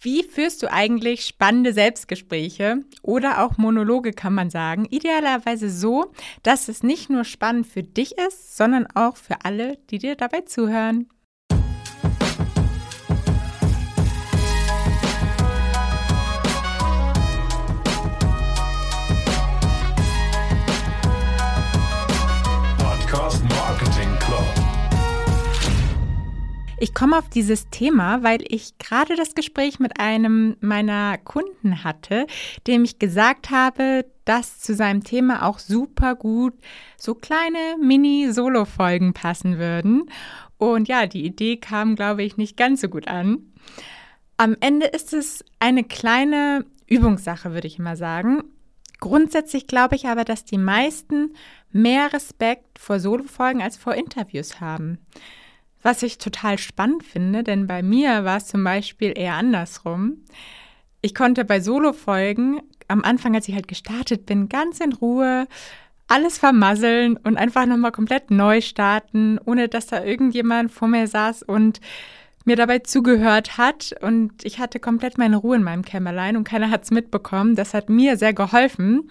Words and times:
Wie 0.00 0.22
führst 0.22 0.62
du 0.62 0.70
eigentlich 0.70 1.26
spannende 1.26 1.72
Selbstgespräche 1.72 2.84
oder 3.02 3.42
auch 3.44 3.58
Monologe, 3.58 4.12
kann 4.12 4.32
man 4.32 4.48
sagen? 4.48 4.84
Idealerweise 4.84 5.70
so, 5.70 6.12
dass 6.44 6.68
es 6.68 6.84
nicht 6.84 7.10
nur 7.10 7.24
spannend 7.24 7.66
für 7.66 7.82
dich 7.82 8.16
ist, 8.16 8.56
sondern 8.56 8.86
auch 8.94 9.16
für 9.16 9.44
alle, 9.44 9.76
die 9.90 9.98
dir 9.98 10.14
dabei 10.14 10.42
zuhören. 10.42 11.08
Komme 26.98 27.16
auf 27.16 27.28
dieses 27.28 27.70
Thema, 27.70 28.24
weil 28.24 28.40
ich 28.48 28.76
gerade 28.78 29.14
das 29.14 29.36
Gespräch 29.36 29.78
mit 29.78 30.00
einem 30.00 30.56
meiner 30.60 31.16
Kunden 31.18 31.84
hatte, 31.84 32.26
dem 32.66 32.82
ich 32.82 32.98
gesagt 32.98 33.50
habe, 33.50 34.04
dass 34.24 34.58
zu 34.58 34.74
seinem 34.74 35.04
Thema 35.04 35.46
auch 35.46 35.60
super 35.60 36.16
gut 36.16 36.54
so 36.96 37.14
kleine 37.14 37.76
Mini-Solo-Folgen 37.80 39.12
passen 39.12 39.58
würden. 39.58 40.10
Und 40.56 40.88
ja, 40.88 41.06
die 41.06 41.24
Idee 41.24 41.58
kam, 41.58 41.94
glaube 41.94 42.24
ich, 42.24 42.36
nicht 42.36 42.56
ganz 42.56 42.80
so 42.80 42.88
gut 42.88 43.06
an. 43.06 43.52
Am 44.36 44.56
Ende 44.58 44.86
ist 44.86 45.12
es 45.14 45.44
eine 45.60 45.84
kleine 45.84 46.66
Übungssache, 46.88 47.52
würde 47.52 47.68
ich 47.68 47.78
mal 47.78 47.96
sagen. 47.96 48.42
Grundsätzlich 48.98 49.68
glaube 49.68 49.94
ich 49.94 50.08
aber, 50.08 50.24
dass 50.24 50.44
die 50.44 50.58
meisten 50.58 51.34
mehr 51.70 52.12
Respekt 52.12 52.76
vor 52.76 52.98
Solo-Folgen 52.98 53.62
als 53.62 53.76
vor 53.76 53.94
Interviews 53.94 54.60
haben. 54.60 54.98
Was 55.82 56.02
ich 56.02 56.18
total 56.18 56.58
spannend 56.58 57.04
finde, 57.04 57.44
denn 57.44 57.66
bei 57.66 57.82
mir 57.82 58.24
war 58.24 58.38
es 58.38 58.46
zum 58.46 58.64
Beispiel 58.64 59.16
eher 59.16 59.34
andersrum. 59.34 60.24
Ich 61.00 61.14
konnte 61.14 61.44
bei 61.44 61.60
Solo-Folgen 61.60 62.60
am 62.88 63.04
Anfang, 63.04 63.34
als 63.34 63.48
ich 63.48 63.54
halt 63.54 63.68
gestartet 63.68 64.26
bin, 64.26 64.48
ganz 64.48 64.80
in 64.80 64.92
Ruhe 64.92 65.46
alles 66.08 66.38
vermasseln 66.38 67.18
und 67.18 67.36
einfach 67.36 67.66
nochmal 67.66 67.92
komplett 67.92 68.30
neu 68.30 68.60
starten, 68.62 69.38
ohne 69.44 69.68
dass 69.68 69.86
da 69.86 70.02
irgendjemand 70.02 70.72
vor 70.72 70.88
mir 70.88 71.06
saß 71.06 71.42
und 71.42 71.80
mir 72.44 72.56
dabei 72.56 72.80
zugehört 72.80 73.58
hat. 73.58 73.94
Und 74.00 74.44
ich 74.44 74.58
hatte 74.58 74.80
komplett 74.80 75.18
meine 75.18 75.36
Ruhe 75.36 75.56
in 75.56 75.62
meinem 75.62 75.84
Kämmerlein 75.84 76.36
und 76.36 76.44
keiner 76.44 76.70
hat 76.70 76.84
es 76.84 76.90
mitbekommen. 76.90 77.54
Das 77.54 77.74
hat 77.74 77.90
mir 77.90 78.16
sehr 78.16 78.32
geholfen. 78.32 79.10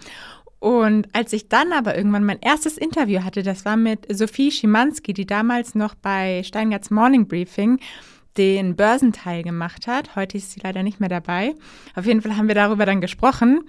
Und 0.60 1.08
als 1.14 1.34
ich 1.34 1.50
dann 1.50 1.72
aber 1.72 1.96
irgendwann 1.96 2.24
mein 2.24 2.40
erstes 2.40 2.78
Interview 2.78 3.24
hatte, 3.24 3.44
das 3.44 3.66
war 3.66 3.78
mit 3.78 4.06
Sophie 4.10 4.52
Schimanski, 4.52 5.14
die 5.14 5.28
damals 5.28 5.76
noch 5.76 5.94
bei 5.94 6.42
Steingarts 6.44 6.90
Morning 6.90 7.28
Briefing 7.28 7.80
den 8.38 8.76
Börsenteil 8.76 9.44
gemacht 9.44 9.88
hat. 9.88 10.16
Heute 10.16 10.38
ist 10.38 10.52
sie 10.52 10.62
leider 10.64 10.84
nicht 10.84 11.00
mehr 11.00 11.10
dabei. 11.10 11.56
Auf 11.96 12.06
jeden 12.06 12.22
Fall 12.22 12.38
haben 12.38 12.48
wir 12.48 12.56
darüber 12.56 12.86
dann 12.86 13.02
gesprochen. 13.02 13.62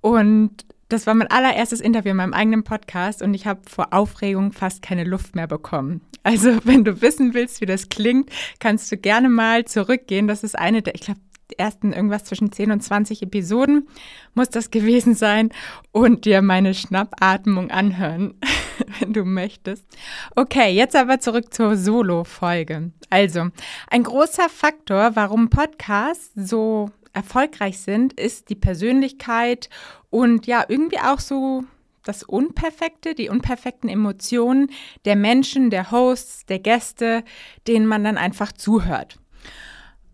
Und 0.00 0.64
das 0.88 1.06
war 1.06 1.14
mein 1.14 1.30
allererstes 1.30 1.80
Interview 1.80 2.10
in 2.10 2.16
meinem 2.16 2.32
eigenen 2.32 2.62
Podcast 2.62 3.20
und 3.20 3.34
ich 3.34 3.46
habe 3.46 3.60
vor 3.68 3.92
Aufregung 3.92 4.52
fast 4.52 4.82
keine 4.82 5.02
Luft 5.02 5.34
mehr 5.34 5.48
bekommen. 5.48 6.00
Also, 6.22 6.58
wenn 6.64 6.84
du 6.84 7.02
wissen 7.02 7.34
willst, 7.34 7.60
wie 7.60 7.66
das 7.66 7.88
klingt, 7.88 8.30
kannst 8.60 8.90
du 8.92 8.96
gerne 8.96 9.28
mal 9.28 9.64
zurückgehen. 9.64 10.28
Das 10.28 10.44
ist 10.44 10.56
eine 10.56 10.82
der, 10.82 10.94
ich 10.94 11.02
glaube, 11.02 11.20
ersten 11.56 11.92
irgendwas 11.92 12.24
zwischen 12.24 12.52
10 12.52 12.72
und 12.72 12.80
20 12.80 13.22
Episoden 13.22 13.88
muss 14.34 14.50
das 14.50 14.70
gewesen 14.70 15.14
sein 15.14 15.50
und 15.92 16.24
dir 16.24 16.42
meine 16.42 16.74
Schnappatmung 16.74 17.70
anhören, 17.70 18.34
wenn 19.00 19.12
du 19.12 19.24
möchtest. 19.24 19.86
Okay, 20.34 20.72
jetzt 20.72 20.96
aber 20.96 21.20
zurück 21.20 21.54
zur 21.54 21.76
Solo-Folge. 21.76 22.90
Also, 23.10 23.48
ein 23.88 24.02
großer 24.02 24.48
Faktor, 24.48 25.14
warum 25.14 25.50
Podcasts 25.50 26.32
so 26.34 26.90
erfolgreich 27.12 27.78
sind, 27.78 28.12
ist 28.12 28.50
die 28.50 28.56
Persönlichkeit 28.56 29.70
und 30.10 30.46
ja, 30.46 30.64
irgendwie 30.68 30.98
auch 30.98 31.20
so 31.20 31.64
das 32.04 32.22
Unperfekte, 32.22 33.14
die 33.14 33.28
unperfekten 33.28 33.90
Emotionen 33.90 34.70
der 35.04 35.16
Menschen, 35.16 35.70
der 35.70 35.90
Hosts, 35.90 36.46
der 36.46 36.58
Gäste, 36.58 37.24
denen 37.66 37.86
man 37.86 38.04
dann 38.04 38.16
einfach 38.16 38.52
zuhört. 38.52 39.18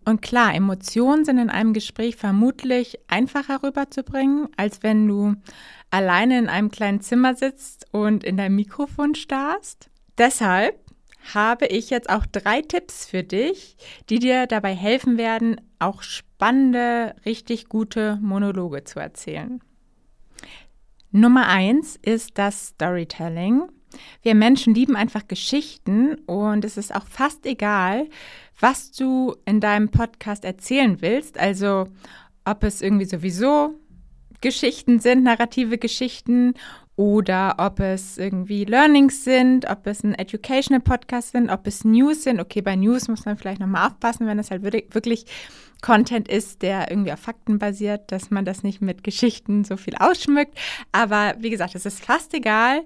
Und 0.05 0.21
klar, 0.21 0.53
Emotionen 0.53 1.25
sind 1.25 1.37
in 1.37 1.49
einem 1.49 1.73
Gespräch 1.73 2.15
vermutlich 2.15 2.99
einfacher 3.07 3.63
rüberzubringen, 3.63 4.49
als 4.57 4.83
wenn 4.83 5.07
du 5.07 5.35
alleine 5.91 6.37
in 6.39 6.47
einem 6.47 6.71
kleinen 6.71 7.01
Zimmer 7.01 7.35
sitzt 7.35 7.85
und 7.91 8.23
in 8.23 8.37
dein 8.37 8.55
Mikrofon 8.55 9.15
starrst. 9.15 9.89
Deshalb 10.17 10.79
habe 11.33 11.67
ich 11.67 11.89
jetzt 11.89 12.09
auch 12.09 12.25
drei 12.25 12.61
Tipps 12.61 13.05
für 13.05 13.23
dich, 13.23 13.77
die 14.09 14.19
dir 14.19 14.45
dabei 14.45 14.75
helfen 14.75 15.17
werden, 15.17 15.61
auch 15.79 16.01
spannende, 16.01 17.15
richtig 17.25 17.69
gute 17.69 18.17
Monologe 18.21 18.83
zu 18.83 18.99
erzählen. 18.99 19.61
Nummer 21.11 21.47
eins 21.47 21.97
ist 22.01 22.37
das 22.37 22.69
Storytelling. 22.69 23.69
Wir 24.21 24.35
Menschen 24.35 24.73
lieben 24.73 24.95
einfach 24.95 25.27
Geschichten 25.27 26.15
und 26.25 26.65
es 26.65 26.77
ist 26.77 26.93
auch 26.93 27.07
fast 27.07 27.45
egal, 27.45 28.07
was 28.59 28.91
du 28.91 29.35
in 29.45 29.59
deinem 29.59 29.89
Podcast 29.89 30.45
erzählen 30.45 31.01
willst. 31.01 31.37
Also 31.37 31.87
ob 32.45 32.63
es 32.63 32.81
irgendwie 32.81 33.05
sowieso 33.05 33.75
Geschichten 34.41 34.99
sind, 34.99 35.23
narrative 35.23 35.77
Geschichten 35.77 36.53
oder 36.95 37.55
ob 37.57 37.79
es 37.79 38.17
irgendwie 38.17 38.65
Learnings 38.65 39.23
sind, 39.23 39.67
ob 39.69 39.87
es 39.87 40.03
ein 40.03 40.13
Educational 40.13 40.81
Podcast 40.81 41.31
sind, 41.31 41.49
ob 41.49 41.65
es 41.65 41.83
News 41.83 42.23
sind. 42.23 42.39
Okay, 42.39 42.61
bei 42.61 42.75
News 42.75 43.07
muss 43.07 43.25
man 43.25 43.37
vielleicht 43.37 43.61
nochmal 43.61 43.87
aufpassen, 43.87 44.27
wenn 44.27 44.37
es 44.37 44.51
halt 44.51 44.63
wirklich 44.63 45.25
Content 45.81 46.27
ist, 46.27 46.61
der 46.61 46.91
irgendwie 46.91 47.11
auf 47.11 47.19
Fakten 47.19 47.57
basiert, 47.57 48.11
dass 48.11 48.31
man 48.31 48.45
das 48.45 48.63
nicht 48.63 48.81
mit 48.81 49.03
Geschichten 49.03 49.63
so 49.63 49.75
viel 49.75 49.95
ausschmückt. 49.95 50.57
Aber 50.91 51.35
wie 51.39 51.49
gesagt, 51.49 51.75
es 51.75 51.85
ist 51.85 52.03
fast 52.03 52.33
egal. 52.33 52.83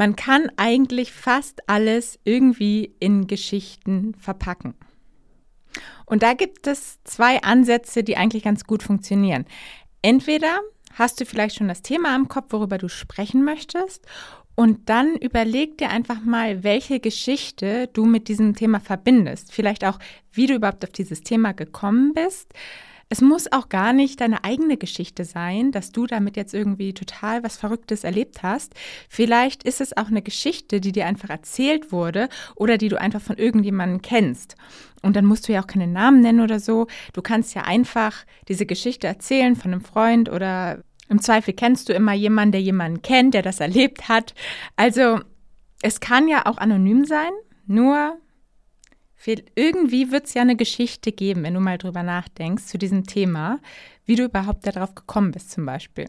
Man 0.00 0.16
kann 0.16 0.50
eigentlich 0.56 1.12
fast 1.12 1.68
alles 1.68 2.18
irgendwie 2.24 2.96
in 3.00 3.26
Geschichten 3.26 4.14
verpacken. 4.14 4.72
Und 6.06 6.22
da 6.22 6.32
gibt 6.32 6.66
es 6.66 7.04
zwei 7.04 7.42
Ansätze, 7.42 8.02
die 8.02 8.16
eigentlich 8.16 8.42
ganz 8.42 8.64
gut 8.64 8.82
funktionieren. 8.82 9.44
Entweder 10.00 10.60
hast 10.94 11.20
du 11.20 11.26
vielleicht 11.26 11.56
schon 11.56 11.68
das 11.68 11.82
Thema 11.82 12.16
im 12.16 12.28
Kopf, 12.28 12.46
worüber 12.54 12.78
du 12.78 12.88
sprechen 12.88 13.44
möchtest, 13.44 14.06
und 14.54 14.88
dann 14.88 15.16
überleg 15.16 15.76
dir 15.76 15.90
einfach 15.90 16.22
mal, 16.24 16.64
welche 16.64 16.98
Geschichte 16.98 17.90
du 17.92 18.06
mit 18.06 18.28
diesem 18.28 18.56
Thema 18.56 18.80
verbindest. 18.80 19.52
Vielleicht 19.52 19.84
auch, 19.84 19.98
wie 20.32 20.46
du 20.46 20.54
überhaupt 20.54 20.82
auf 20.82 20.92
dieses 20.92 21.20
Thema 21.20 21.52
gekommen 21.52 22.14
bist. 22.14 22.54
Es 23.12 23.20
muss 23.20 23.50
auch 23.50 23.68
gar 23.68 23.92
nicht 23.92 24.20
deine 24.20 24.44
eigene 24.44 24.76
Geschichte 24.76 25.24
sein, 25.24 25.72
dass 25.72 25.90
du 25.90 26.06
damit 26.06 26.36
jetzt 26.36 26.54
irgendwie 26.54 26.94
total 26.94 27.42
was 27.42 27.56
Verrücktes 27.56 28.04
erlebt 28.04 28.44
hast. 28.44 28.72
Vielleicht 29.08 29.64
ist 29.64 29.80
es 29.80 29.96
auch 29.96 30.06
eine 30.06 30.22
Geschichte, 30.22 30.80
die 30.80 30.92
dir 30.92 31.06
einfach 31.06 31.28
erzählt 31.28 31.90
wurde 31.90 32.28
oder 32.54 32.78
die 32.78 32.86
du 32.88 33.00
einfach 33.00 33.20
von 33.20 33.36
irgendjemandem 33.36 34.00
kennst. 34.00 34.54
Und 35.02 35.16
dann 35.16 35.24
musst 35.24 35.48
du 35.48 35.52
ja 35.52 35.60
auch 35.60 35.66
keinen 35.66 35.92
Namen 35.92 36.20
nennen 36.20 36.38
oder 36.38 36.60
so. 36.60 36.86
Du 37.12 37.20
kannst 37.20 37.52
ja 37.56 37.62
einfach 37.62 38.24
diese 38.46 38.64
Geschichte 38.64 39.08
erzählen 39.08 39.56
von 39.56 39.72
einem 39.72 39.80
Freund 39.80 40.28
oder 40.28 40.78
im 41.08 41.20
Zweifel 41.20 41.52
kennst 41.52 41.88
du 41.88 41.92
immer 41.92 42.12
jemanden, 42.12 42.52
der 42.52 42.62
jemanden 42.62 43.02
kennt, 43.02 43.34
der 43.34 43.42
das 43.42 43.58
erlebt 43.58 44.08
hat. 44.08 44.34
Also 44.76 45.18
es 45.82 45.98
kann 45.98 46.28
ja 46.28 46.46
auch 46.46 46.58
anonym 46.58 47.04
sein, 47.04 47.32
nur 47.66 48.16
irgendwie 49.26 50.10
wird 50.10 50.26
es 50.26 50.34
ja 50.34 50.42
eine 50.42 50.56
Geschichte 50.56 51.12
geben, 51.12 51.42
wenn 51.42 51.54
du 51.54 51.60
mal 51.60 51.78
drüber 51.78 52.02
nachdenkst, 52.02 52.66
zu 52.66 52.78
diesem 52.78 53.06
Thema, 53.06 53.58
wie 54.06 54.16
du 54.16 54.24
überhaupt 54.24 54.66
darauf 54.66 54.94
gekommen 54.94 55.32
bist 55.32 55.50
zum 55.50 55.66
Beispiel. 55.66 56.08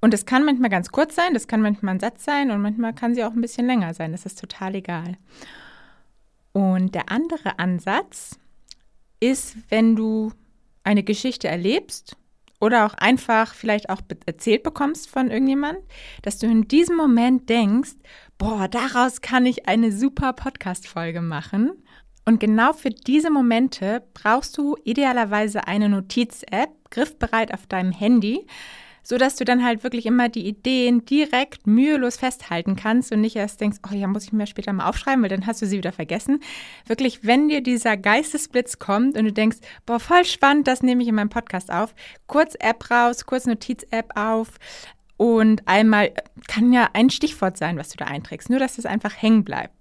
Und 0.00 0.14
es 0.14 0.26
kann 0.26 0.44
manchmal 0.44 0.70
ganz 0.70 0.90
kurz 0.90 1.14
sein, 1.14 1.34
das 1.34 1.48
kann 1.48 1.62
manchmal 1.62 1.94
ein 1.94 2.00
Satz 2.00 2.24
sein 2.24 2.50
und 2.50 2.60
manchmal 2.60 2.94
kann 2.94 3.14
sie 3.14 3.24
auch 3.24 3.32
ein 3.32 3.40
bisschen 3.40 3.66
länger 3.66 3.94
sein. 3.94 4.12
Das 4.12 4.26
ist 4.26 4.38
total 4.38 4.74
egal. 4.74 5.16
Und 6.52 6.94
der 6.94 7.10
andere 7.10 7.58
Ansatz 7.58 8.38
ist, 9.18 9.56
wenn 9.70 9.96
du 9.96 10.32
eine 10.84 11.02
Geschichte 11.02 11.48
erlebst 11.48 12.16
oder 12.60 12.86
auch 12.86 12.94
einfach 12.94 13.54
vielleicht 13.54 13.90
auch 13.90 14.02
erzählt 14.26 14.62
bekommst 14.62 15.08
von 15.08 15.30
irgendjemand, 15.30 15.78
dass 16.22 16.38
du 16.38 16.46
in 16.46 16.68
diesem 16.68 16.96
Moment 16.96 17.48
denkst, 17.48 17.96
boah, 18.38 18.68
daraus 18.68 19.20
kann 19.20 19.46
ich 19.46 19.68
eine 19.68 19.90
super 19.90 20.32
Podcast-Folge 20.32 21.22
machen. 21.22 21.72
Und 22.24 22.40
genau 22.40 22.72
für 22.72 22.90
diese 22.90 23.30
Momente 23.30 24.02
brauchst 24.14 24.56
du 24.56 24.76
idealerweise 24.84 25.66
eine 25.66 25.88
Notiz-App, 25.88 26.70
griffbereit 26.90 27.52
auf 27.52 27.66
deinem 27.66 27.92
Handy, 27.92 28.46
so 29.02 29.18
dass 29.18 29.36
du 29.36 29.44
dann 29.44 29.62
halt 29.62 29.84
wirklich 29.84 30.06
immer 30.06 30.30
die 30.30 30.46
Ideen 30.46 31.04
direkt 31.04 31.66
mühelos 31.66 32.16
festhalten 32.16 32.74
kannst 32.74 33.12
und 33.12 33.20
nicht 33.20 33.36
erst 33.36 33.60
denkst, 33.60 33.78
oh 33.86 33.94
ja, 33.94 34.06
muss 34.06 34.24
ich 34.24 34.32
mir 34.32 34.46
später 34.46 34.72
mal 34.72 34.88
aufschreiben, 34.88 35.22
weil 35.22 35.28
dann 35.28 35.46
hast 35.46 35.60
du 35.60 35.66
sie 35.66 35.76
wieder 35.76 35.92
vergessen. 35.92 36.40
Wirklich, 36.86 37.22
wenn 37.22 37.50
dir 37.50 37.60
dieser 37.60 37.98
Geistesblitz 37.98 38.78
kommt 38.78 39.18
und 39.18 39.24
du 39.26 39.32
denkst, 39.32 39.58
boah, 39.84 40.00
voll 40.00 40.24
spannend, 40.24 40.66
das 40.66 40.82
nehme 40.82 41.02
ich 41.02 41.08
in 41.08 41.14
meinem 41.14 41.28
Podcast 41.28 41.70
auf, 41.70 41.94
kurz 42.26 42.54
App 42.58 42.90
raus, 42.90 43.26
kurz 43.26 43.44
Notiz-App 43.44 44.12
auf, 44.16 44.58
und 45.16 45.66
einmal 45.66 46.12
kann 46.48 46.72
ja 46.72 46.88
ein 46.92 47.10
Stichwort 47.10 47.56
sein, 47.56 47.76
was 47.76 47.90
du 47.90 47.96
da 47.96 48.06
einträgst, 48.06 48.50
nur 48.50 48.58
dass 48.58 48.78
es 48.78 48.86
einfach 48.86 49.14
hängen 49.20 49.44
bleibt. 49.44 49.72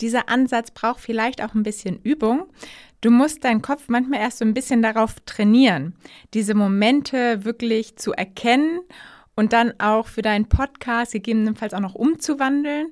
Dieser 0.00 0.28
Ansatz 0.28 0.70
braucht 0.70 1.00
vielleicht 1.00 1.42
auch 1.42 1.54
ein 1.54 1.62
bisschen 1.62 2.00
Übung. 2.02 2.46
Du 3.00 3.10
musst 3.10 3.44
deinen 3.44 3.62
Kopf 3.62 3.88
manchmal 3.88 4.20
erst 4.20 4.38
so 4.38 4.44
ein 4.44 4.54
bisschen 4.54 4.82
darauf 4.82 5.16
trainieren, 5.26 5.94
diese 6.34 6.54
Momente 6.54 7.44
wirklich 7.44 7.96
zu 7.96 8.12
erkennen 8.12 8.80
und 9.34 9.52
dann 9.52 9.78
auch 9.78 10.06
für 10.08 10.22
deinen 10.22 10.48
Podcast 10.48 11.12
gegebenenfalls 11.12 11.74
auch 11.74 11.80
noch 11.80 11.94
umzuwandeln, 11.94 12.88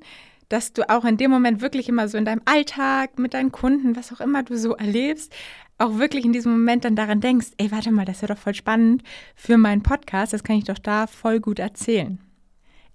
dass 0.49 0.73
du 0.73 0.89
auch 0.89 1.05
in 1.05 1.17
dem 1.17 1.31
Moment 1.31 1.61
wirklich 1.63 1.89
immer 1.89 2.07
so 2.07 2.19
in 2.19 2.25
deinem 2.25 2.43
Alltag 2.45 3.19
mit 3.19 3.35
deinen 3.35 3.51
Kunden, 3.51 3.97
was 3.97 4.13
auch 4.13 4.21
immer 4.21 4.43
du 4.43 4.57
so 4.57 4.75
erlebst, 4.75 5.35
auch 5.79 5.99
wirklich 5.99 6.25
in 6.25 6.33
diesem 6.33 6.53
Moment 6.53 6.85
dann 6.85 6.97
daran 6.97 7.21
denkst, 7.21 7.49
ey, 7.57 7.73
warte 7.73 7.91
mal, 7.91 8.05
das 8.05 8.17
ist 8.17 8.23
ja 8.23 8.29
doch 8.29 8.39
voll 8.39 8.55
spannend 8.55 9.03
für 9.35 9.57
meinen 9.57 9.83
Podcast, 9.83 10.33
das 10.33 10.45
kann 10.45 10.57
ich 10.57 10.65
doch 10.65 10.79
da 10.79 11.07
voll 11.07 11.41
gut 11.41 11.59
erzählen. 11.59 12.19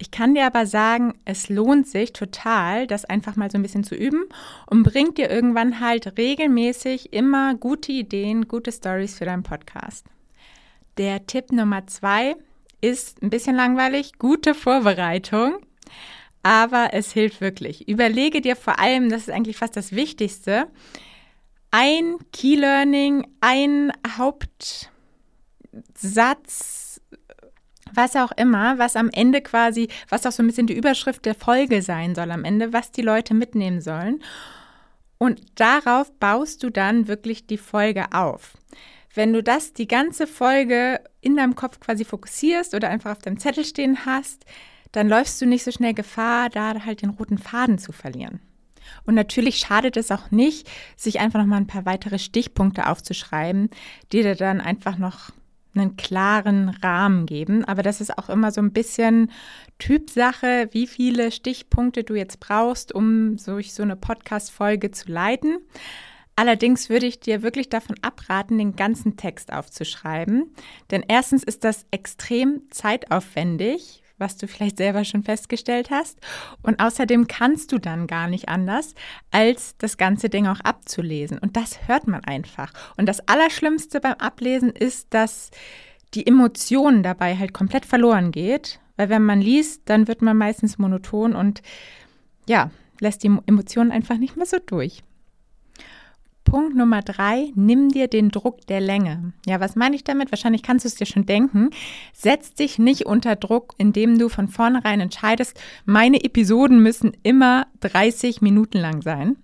Ich 0.02 0.12
kann 0.12 0.34
dir 0.34 0.46
aber 0.46 0.66
sagen, 0.66 1.14
es 1.26 1.50
lohnt 1.50 1.86
sich 1.86 2.14
total, 2.14 2.88
das 2.88 3.04
einfach 3.04 3.36
mal 3.36 3.52
so 3.52 3.58
ein 3.58 3.62
bisschen 3.62 3.84
zu 3.84 3.96
üben 3.96 4.24
und 4.66 4.84
bringt 4.84 5.18
dir 5.18 5.30
irgendwann 5.30 5.82
halt 5.82 6.18
regelmäßig 6.18 7.12
immer 7.12 7.54
gute 7.56 7.92
Ideen, 7.92 8.48
gute 8.48 8.72
Stories 8.72 9.18
für 9.18 9.26
deinen 9.26 9.44
Podcast. 9.44 10.06
Der 10.98 11.28
Tipp 11.28 11.52
Nummer 11.52 11.86
zwei 11.88 12.38
ist 12.80 13.22
ein 13.22 13.30
bisschen 13.30 13.58
langweilig, 13.58 14.14
gute 14.20 14.56
Vorbereitung, 14.56 15.58
aber 16.44 16.94
es 16.94 17.12
hilft 17.12 17.42
wirklich. 17.42 17.90
Überlege 17.90 18.40
dir 18.40 18.56
vor 18.56 18.80
allem, 18.80 19.10
das 19.10 19.24
ist 19.24 19.32
eigentlich 19.32 19.58
fast 19.58 19.76
das 19.76 19.92
Wichtigste, 19.92 20.68
ein 21.72 22.16
Key 22.32 22.56
Learning, 22.56 23.28
ein 23.42 23.92
Hauptsatz, 24.18 24.90
was 28.00 28.16
auch 28.16 28.32
immer, 28.32 28.78
was 28.78 28.96
am 28.96 29.10
Ende 29.12 29.42
quasi, 29.42 29.90
was 30.08 30.26
auch 30.26 30.32
so 30.32 30.42
ein 30.42 30.48
bisschen 30.48 30.68
die 30.68 30.78
Überschrift 30.78 31.26
der 31.26 31.36
Folge 31.36 31.82
sein 31.82 32.16
soll 32.16 32.32
am 32.32 32.46
Ende, 32.46 32.72
was 32.72 32.92
die 32.92 33.02
Leute 33.02 33.34
mitnehmen 33.34 33.82
sollen. 33.82 34.24
Und 35.18 35.42
darauf 35.56 36.10
baust 36.18 36.64
du 36.64 36.70
dann 36.70 37.10
wirklich 37.10 37.46
die 37.46 37.58
Folge 37.58 38.14
auf. 38.14 38.54
Wenn 39.14 39.34
du 39.34 39.44
das 39.44 39.74
die 39.74 39.88
ganze 39.88 40.28
Folge 40.28 41.02
in 41.20 41.36
deinem 41.36 41.56
Kopf 41.56 41.82
quasi 41.82 42.06
fokussierst 42.06 42.74
oder 42.74 42.90
einfach 42.90 43.12
auf 43.12 43.20
deinem 43.20 43.38
Zettel 43.38 43.66
stehen 43.66 44.06
hast, 44.06 44.46
dann 44.94 45.10
läufst 45.10 45.42
du 45.42 45.46
nicht 45.46 45.66
so 45.66 45.72
schnell 45.72 45.94
Gefahr, 45.94 46.50
da 46.50 46.86
halt 46.86 47.02
den 47.02 47.10
roten 47.10 47.38
Faden 47.38 47.80
zu 47.80 47.92
verlieren. 47.92 48.40
Und 49.06 49.16
natürlich 49.16 49.58
schadet 49.58 49.98
es 49.98 50.10
auch 50.10 50.32
nicht, 50.32 50.70
sich 50.96 51.20
einfach 51.20 51.40
noch 51.40 51.48
mal 51.48 51.58
ein 51.58 51.68
paar 51.68 51.86
weitere 51.86 52.18
Stichpunkte 52.18 52.88
aufzuschreiben, 52.88 53.70
die 54.14 54.22
dir 54.22 54.36
dann 54.36 54.62
einfach 54.62 54.98
noch 54.98 55.32
einen 55.76 55.98
klaren 55.98 56.70
Rahmen 56.70 57.26
geben. 57.26 57.64
Aber 57.66 57.84
das 57.84 58.02
ist 58.02 58.18
auch 58.18 58.30
immer 58.30 58.52
so 58.52 58.62
ein 58.62 58.74
bisschen 58.74 59.32
Typsache, 59.78 60.70
wie 60.72 60.88
viele 60.88 61.32
Stichpunkte 61.32 62.04
du 62.04 62.16
jetzt 62.16 62.40
brauchst, 62.40 62.94
um 62.94 63.38
durch 63.38 63.74
so 63.74 63.84
eine 63.84 63.96
Podcast-Folge 63.96 64.92
zu 64.92 65.12
leiten. 65.12 65.58
Allerdings 66.36 66.90
würde 66.90 67.06
ich 67.06 67.20
dir 67.20 67.42
wirklich 67.42 67.68
davon 67.68 67.98
abraten, 68.02 68.58
den 68.58 68.76
ganzen 68.76 69.18
Text 69.18 69.52
aufzuschreiben. 69.52 70.54
Denn 70.90 71.04
erstens 71.06 71.44
ist 71.44 71.66
das 71.66 71.86
extrem 71.92 72.62
zeitaufwendig, 72.72 74.04
was 74.20 74.38
du 74.38 74.48
vielleicht 74.48 74.78
selber 74.78 75.04
schon 75.04 75.24
festgestellt 75.24 75.90
hast. 75.90 76.20
Und 76.62 76.80
außerdem 76.80 77.28
kannst 77.28 77.72
du 77.72 77.78
dann 77.78 78.08
gar 78.08 78.28
nicht 78.28 78.50
anders, 78.50 78.96
als 79.32 79.76
das 79.78 79.98
ganze 79.98 80.30
Ding 80.30 80.48
auch 80.48 80.60
abzulesen. 80.60 81.38
Und 81.38 81.58
das 81.58 81.88
hört 81.88 82.08
man 82.08 82.24
einfach. 82.24 82.74
Und 82.98 83.08
das 83.08 83.28
Allerschlimmste 83.28 84.00
beim 84.00 84.16
Ablesen 84.16 84.70
ist, 84.72 85.14
dass 85.14 85.52
die 86.14 86.26
Emotion 86.26 87.04
dabei 87.04 87.38
halt 87.38 87.54
komplett 87.54 87.86
verloren 87.86 88.32
geht. 88.32 88.80
Weil 88.98 89.10
wenn 89.10 89.24
man 89.24 89.42
liest, 89.42 89.84
dann 89.86 90.08
wird 90.08 90.22
man 90.22 90.36
meistens 90.38 90.78
monoton 90.78 91.34
und 91.34 91.62
ja, 92.48 92.72
lässt 93.00 93.24
die 93.24 93.32
Emotionen 93.46 93.92
einfach 93.92 94.18
nicht 94.18 94.36
mehr 94.36 94.46
so 94.46 94.58
durch. 94.66 95.04
Punkt 96.44 96.76
Nummer 96.76 97.02
drei, 97.02 97.52
nimm 97.56 97.90
dir 97.90 98.08
den 98.08 98.30
Druck 98.30 98.66
der 98.68 98.82
Länge. 98.82 99.34
Ja, 99.46 99.60
was 99.60 99.76
meine 99.76 99.96
ich 99.96 100.04
damit? 100.04 100.32
Wahrscheinlich 100.32 100.64
kannst 100.64 100.86
du 100.86 100.88
es 100.88 100.96
dir 100.96 101.06
schon 101.06 101.26
denken. 101.26 101.70
Setz 102.14 102.54
dich 102.54 102.80
nicht 102.80 103.06
unter 103.06 103.36
Druck, 103.36 103.76
indem 103.78 104.18
du 104.18 104.30
von 104.30 104.48
vornherein 104.48 105.00
entscheidest, 105.00 105.60
meine 105.86 106.24
Episoden 106.24 106.82
müssen 106.82 107.12
immer 107.24 107.68
30 107.82 108.42
Minuten 108.42 108.80
lang 108.80 109.02
sein. 109.02 109.38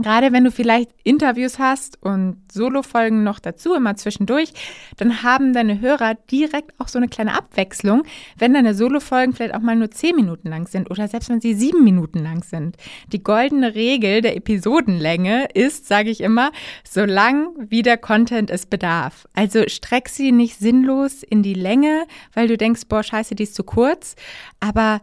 Gerade 0.00 0.32
wenn 0.32 0.44
du 0.44 0.50
vielleicht 0.50 0.90
Interviews 1.04 1.58
hast 1.58 2.02
und 2.02 2.38
Solo-Folgen 2.50 3.24
noch 3.24 3.38
dazu, 3.38 3.74
immer 3.74 3.94
zwischendurch, 3.94 4.54
dann 4.96 5.22
haben 5.22 5.52
deine 5.52 5.80
Hörer 5.80 6.14
direkt 6.30 6.72
auch 6.80 6.88
so 6.88 6.98
eine 6.98 7.08
kleine 7.08 7.36
Abwechslung, 7.36 8.04
wenn 8.38 8.54
deine 8.54 8.74
Solo-Folgen 8.74 9.34
vielleicht 9.34 9.54
auch 9.54 9.60
mal 9.60 9.76
nur 9.76 9.90
zehn 9.90 10.16
Minuten 10.16 10.48
lang 10.48 10.66
sind 10.66 10.90
oder 10.90 11.08
selbst 11.08 11.28
wenn 11.28 11.42
sie 11.42 11.52
sieben 11.52 11.84
Minuten 11.84 12.20
lang 12.20 12.42
sind. 12.42 12.78
Die 13.08 13.22
goldene 13.22 13.74
Regel 13.74 14.22
der 14.22 14.34
Episodenlänge 14.34 15.48
ist, 15.52 15.86
sage 15.88 16.08
ich 16.08 16.22
immer, 16.22 16.52
so 16.88 17.04
lang 17.04 17.50
wie 17.58 17.82
der 17.82 17.98
Content 17.98 18.50
es 18.50 18.64
bedarf. 18.64 19.28
Also 19.34 19.64
streck 19.68 20.08
sie 20.08 20.32
nicht 20.32 20.58
sinnlos 20.58 21.22
in 21.22 21.42
die 21.42 21.52
Länge, 21.52 22.06
weil 22.32 22.48
du 22.48 22.56
denkst, 22.56 22.84
boah, 22.88 23.02
scheiße, 23.02 23.34
die 23.34 23.42
ist 23.42 23.54
zu 23.54 23.62
kurz, 23.62 24.16
aber 24.58 25.02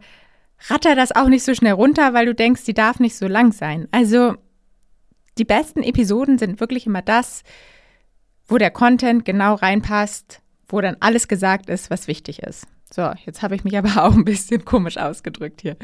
ratter 0.68 0.96
das 0.96 1.14
auch 1.14 1.28
nicht 1.28 1.44
so 1.44 1.54
schnell 1.54 1.74
runter, 1.74 2.12
weil 2.12 2.26
du 2.26 2.34
denkst, 2.34 2.64
die 2.64 2.74
darf 2.74 2.98
nicht 2.98 3.14
so 3.14 3.28
lang 3.28 3.52
sein. 3.52 3.86
Also 3.92 4.34
die 5.40 5.44
besten 5.46 5.82
Episoden 5.82 6.36
sind 6.36 6.60
wirklich 6.60 6.86
immer 6.86 7.00
das, 7.00 7.44
wo 8.46 8.58
der 8.58 8.70
Content 8.70 9.24
genau 9.24 9.54
reinpasst, 9.54 10.42
wo 10.68 10.82
dann 10.82 10.98
alles 11.00 11.28
gesagt 11.28 11.70
ist, 11.70 11.88
was 11.88 12.08
wichtig 12.08 12.42
ist. 12.42 12.66
So, 12.92 13.10
jetzt 13.24 13.40
habe 13.40 13.54
ich 13.54 13.64
mich 13.64 13.78
aber 13.78 14.04
auch 14.04 14.12
ein 14.12 14.26
bisschen 14.26 14.66
komisch 14.66 14.98
ausgedrückt 14.98 15.62
hier. 15.62 15.76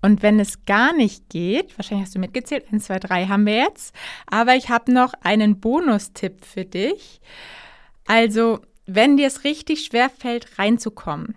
Und 0.00 0.22
wenn 0.22 0.38
es 0.38 0.64
gar 0.64 0.92
nicht 0.92 1.28
geht, 1.28 1.76
wahrscheinlich 1.76 2.06
hast 2.06 2.14
du 2.14 2.20
mitgezählt, 2.20 2.72
1, 2.72 2.84
2, 2.84 3.00
3 3.00 3.26
haben 3.26 3.46
wir 3.46 3.56
jetzt, 3.56 3.92
aber 4.26 4.54
ich 4.54 4.68
habe 4.68 4.92
noch 4.92 5.12
einen 5.22 5.58
Bonustipp 5.58 6.44
für 6.44 6.64
dich. 6.64 7.20
Also, 8.06 8.60
wenn 8.86 9.16
dir 9.16 9.26
es 9.26 9.42
richtig 9.42 9.84
schwer 9.84 10.08
fällt, 10.08 10.56
reinzukommen, 10.56 11.34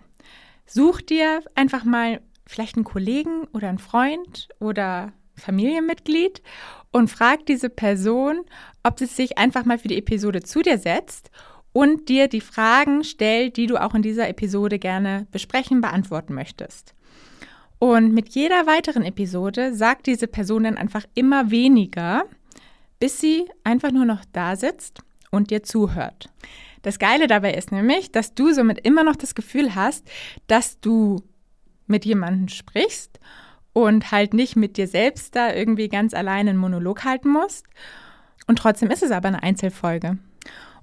such 0.64 1.00
dir 1.00 1.42
einfach 1.56 1.82
mal 1.82 2.20
vielleicht 2.46 2.76
einen 2.76 2.84
Kollegen 2.84 3.48
oder 3.52 3.68
einen 3.68 3.80
Freund 3.80 4.48
oder 4.60 5.12
Familienmitglied 5.34 6.40
und 6.92 7.08
frag 7.08 7.46
diese 7.46 7.70
Person, 7.70 8.42
ob 8.82 8.98
sie 8.98 9.06
sich 9.06 9.38
einfach 9.38 9.64
mal 9.64 9.78
für 9.78 9.88
die 9.88 9.98
Episode 9.98 10.42
zu 10.42 10.62
dir 10.62 10.78
setzt 10.78 11.30
und 11.72 12.08
dir 12.08 12.28
die 12.28 12.40
Fragen 12.40 13.02
stellt, 13.02 13.56
die 13.56 13.66
du 13.66 13.82
auch 13.82 13.94
in 13.94 14.02
dieser 14.02 14.28
Episode 14.28 14.78
gerne 14.78 15.26
besprechen, 15.32 15.80
beantworten 15.80 16.34
möchtest. 16.34 16.94
Und 17.78 18.12
mit 18.12 18.28
jeder 18.28 18.66
weiteren 18.66 19.02
Episode 19.02 19.74
sagt 19.74 20.06
diese 20.06 20.28
Person 20.28 20.64
dann 20.64 20.76
einfach 20.76 21.04
immer 21.14 21.50
weniger, 21.50 22.24
bis 23.00 23.20
sie 23.20 23.46
einfach 23.64 23.90
nur 23.90 24.04
noch 24.04 24.24
da 24.32 24.54
sitzt 24.54 25.00
und 25.30 25.50
dir 25.50 25.64
zuhört. 25.64 26.30
Das 26.82 26.98
Geile 26.98 27.26
dabei 27.26 27.54
ist 27.54 27.72
nämlich, 27.72 28.12
dass 28.12 28.34
du 28.34 28.52
somit 28.52 28.86
immer 28.86 29.02
noch 29.02 29.16
das 29.16 29.34
Gefühl 29.34 29.74
hast, 29.74 30.08
dass 30.46 30.78
du 30.80 31.22
mit 31.86 32.04
jemandem 32.04 32.48
sprichst 32.48 33.18
und 33.72 34.10
halt 34.10 34.34
nicht 34.34 34.56
mit 34.56 34.76
dir 34.76 34.86
selbst 34.86 35.34
da 35.36 35.52
irgendwie 35.52 35.88
ganz 35.88 36.14
allein 36.14 36.48
einen 36.48 36.58
Monolog 36.58 37.04
halten 37.04 37.30
musst. 37.30 37.66
Und 38.46 38.58
trotzdem 38.58 38.90
ist 38.90 39.02
es 39.02 39.10
aber 39.10 39.28
eine 39.28 39.42
Einzelfolge. 39.42 40.18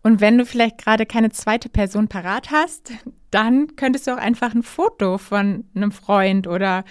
Und 0.01 0.22
wenn 0.22 0.38
du 0.38 0.46
vielleicht 0.46 0.77
gerade 0.77 1.05
keine 1.05 1.29
zweite 1.29 1.69
Person 1.69 2.08
parat 2.08 2.51
hast, 2.51 2.93
dann 3.31 3.75
könntest 3.75 4.08
du 4.08 4.12
auch 4.12 4.17
einfach 4.17 4.55
ein 4.55 4.63
Foto 4.63 5.17
von 5.17 5.65
einem 5.75 5.91
Freund 5.91 6.48
oder 6.48 6.84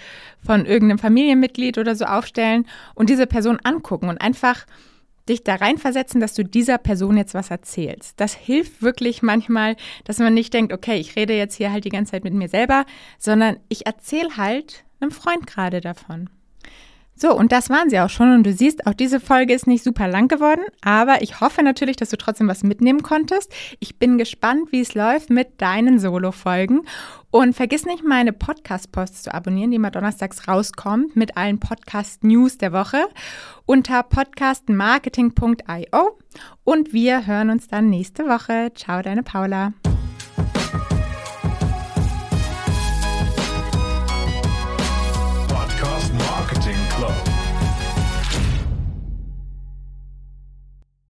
von 0.45 0.65
irgendeinem 0.65 0.99
Familienmitglied 0.99 1.77
oder 1.77 1.95
so 1.95 2.05
aufstellen 2.05 2.65
und 2.95 3.09
diese 3.09 3.27
Person 3.27 3.59
angucken 3.63 4.09
und 4.09 4.21
einfach 4.21 4.65
dich 5.27 5.43
da 5.43 5.55
reinversetzen, 5.55 6.21
dass 6.21 6.33
du 6.33 6.43
dieser 6.43 6.77
Person 6.77 7.17
jetzt 7.17 7.33
was 7.33 7.51
erzählst. 7.51 8.19
Das 8.19 8.33
hilft 8.33 8.81
wirklich 8.81 9.21
manchmal, 9.21 9.75
dass 10.05 10.19
man 10.19 10.33
nicht 10.33 10.53
denkt, 10.53 10.73
okay, 10.73 10.97
ich 10.97 11.15
rede 11.15 11.33
jetzt 11.33 11.55
hier 11.55 11.71
halt 11.71 11.85
die 11.85 11.89
ganze 11.89 12.11
Zeit 12.11 12.23
mit 12.23 12.33
mir 12.33 12.49
selber, 12.49 12.85
sondern 13.19 13.57
ich 13.69 13.85
erzähle 13.85 14.37
halt 14.37 14.83
einem 14.99 15.11
Freund 15.11 15.47
gerade 15.47 15.81
davon. 15.81 16.29
So, 17.21 17.35
und 17.35 17.51
das 17.51 17.69
waren 17.69 17.89
sie 17.89 17.99
auch 17.99 18.09
schon. 18.09 18.33
Und 18.33 18.45
du 18.45 18.53
siehst, 18.53 18.87
auch 18.87 18.93
diese 18.93 19.19
Folge 19.19 19.53
ist 19.53 19.67
nicht 19.67 19.83
super 19.83 20.07
lang 20.07 20.29
geworden, 20.29 20.61
aber 20.81 21.21
ich 21.21 21.41
hoffe 21.41 21.61
natürlich, 21.63 21.97
dass 21.97 22.11
du 22.11 22.17
trotzdem 22.17 22.47
was 22.47 22.63
mitnehmen 22.63 23.03
konntest. 23.03 23.51
Ich 23.81 23.99
bin 23.99 24.17
gespannt, 24.17 24.71
wie 24.71 24.79
es 24.79 24.93
läuft 24.93 25.29
mit 25.29 25.61
deinen 25.61 25.99
Solo-Folgen. 25.99 26.83
Und 27.29 27.57
vergiss 27.57 27.85
nicht, 27.85 28.05
meine 28.05 28.31
Podcast-Posts 28.31 29.23
zu 29.23 29.33
abonnieren, 29.33 29.71
die 29.71 29.75
immer 29.75 29.91
donnerstags 29.91 30.47
rauskommt 30.47 31.17
mit 31.17 31.35
allen 31.35 31.59
Podcast-News 31.59 32.57
der 32.57 32.71
Woche 32.71 33.05
unter 33.65 34.01
podcastmarketing.io. 34.03 36.17
Und 36.63 36.93
wir 36.93 37.27
hören 37.27 37.49
uns 37.49 37.67
dann 37.67 37.89
nächste 37.89 38.27
Woche. 38.27 38.71
Ciao, 38.75 39.01
deine 39.01 39.23
Paula. 39.23 39.73